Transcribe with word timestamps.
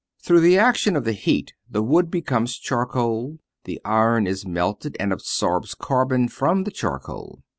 Through 0.19 0.39
the 0.39 0.57
action 0.57 0.95
of 0.95 1.03
the 1.03 1.13
heat 1.13 1.53
the 1.69 1.83
wood 1.83 2.09
becomes 2.09 2.57
charcoal, 2.57 3.37
the 3.65 3.79
iron 3.85 4.25
is 4.25 4.47
melted 4.47 4.97
and 4.99 5.13
absorbs 5.13 5.75
carbon 5.75 6.27
from 6.27 6.63
the 6.63 6.71
charcoal. 6.71 7.43